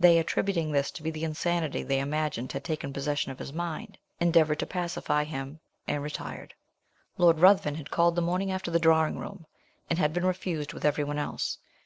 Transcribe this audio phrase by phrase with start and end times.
[0.00, 4.58] They, attributing this to the insanity they imagined had taken possession of his mind, endeavoured
[4.60, 6.54] to pacify him, and retired.
[7.18, 9.44] Lord Ruthven had called the morning after the drawing room,
[9.90, 11.58] and had been refused with every one else.